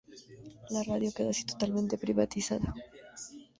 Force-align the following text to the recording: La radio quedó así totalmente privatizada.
La 0.71 0.81
radio 0.81 1.11
quedó 1.11 1.29
así 1.29 1.45
totalmente 1.45 1.95
privatizada. 1.95 2.73